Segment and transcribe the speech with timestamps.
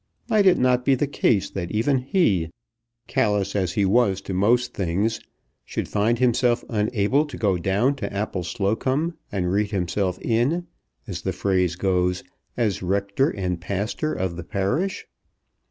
[0.29, 2.49] Might it not be the case that even he,
[3.07, 5.19] callous as he was to most things,
[5.63, 10.65] should find himself unable to go down to Appleslocombe and read himself in,
[11.05, 12.23] as the phrase goes,
[12.57, 15.05] as rector and pastor of the parish?